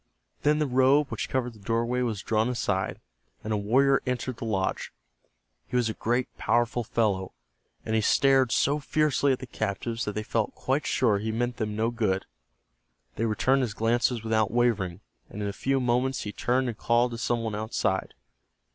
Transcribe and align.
Then 0.41 0.57
the 0.57 0.65
robe 0.65 1.09
which 1.09 1.29
covered 1.29 1.53
the 1.53 1.59
doorway 1.59 2.01
was 2.01 2.23
drawn 2.23 2.49
aside, 2.49 2.99
and 3.43 3.53
a 3.53 3.55
warrior 3.55 4.01
entered 4.07 4.37
the 4.37 4.45
lodge. 4.45 4.91
He 5.67 5.75
was 5.75 5.89
a 5.89 5.93
great 5.93 6.35
powerful 6.39 6.83
fellow, 6.83 7.33
and 7.85 7.93
he 7.93 8.01
stared 8.01 8.51
so 8.51 8.79
fiercely 8.79 9.31
at 9.31 9.37
the 9.37 9.45
captives 9.45 10.05
that 10.05 10.15
they 10.15 10.23
felt 10.23 10.55
quite 10.55 10.87
sure 10.87 11.19
he 11.19 11.31
meant 11.31 11.57
them 11.57 11.75
no 11.75 11.91
good. 11.91 12.25
They 13.15 13.25
returned 13.27 13.61
his 13.61 13.75
glances 13.75 14.23
without 14.23 14.49
wavering, 14.49 15.01
and 15.29 15.43
in 15.43 15.47
a 15.47 15.53
few 15.53 15.79
moments 15.79 16.21
he 16.23 16.31
turned 16.31 16.67
and 16.67 16.75
called 16.79 17.11
to 17.11 17.19
some 17.19 17.43
one 17.43 17.53
outside. 17.53 18.15